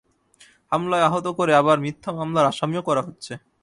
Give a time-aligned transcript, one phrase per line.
[0.71, 3.33] হামলায় আহত করে আবার মিথ্যা মামলার আসামিও করা হচ্ছে।